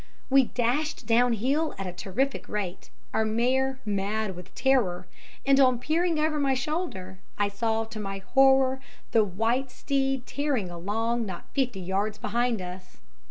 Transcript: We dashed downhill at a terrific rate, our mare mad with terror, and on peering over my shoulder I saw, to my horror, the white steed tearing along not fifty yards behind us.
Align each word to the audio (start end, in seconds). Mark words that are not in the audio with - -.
We 0.31 0.45
dashed 0.45 1.05
downhill 1.05 1.75
at 1.77 1.85
a 1.85 1.93
terrific 1.93 2.49
rate, 2.49 2.89
our 3.13 3.23
mare 3.23 3.79
mad 3.85 4.35
with 4.35 4.55
terror, 4.55 5.05
and 5.45 5.59
on 5.59 5.77
peering 5.77 6.17
over 6.17 6.39
my 6.39 6.55
shoulder 6.55 7.19
I 7.37 7.49
saw, 7.49 7.83
to 7.83 7.99
my 7.99 8.17
horror, 8.17 8.79
the 9.11 9.23
white 9.23 9.69
steed 9.69 10.25
tearing 10.25 10.71
along 10.71 11.27
not 11.27 11.53
fifty 11.53 11.81
yards 11.81 12.17
behind 12.17 12.63
us. 12.63 12.97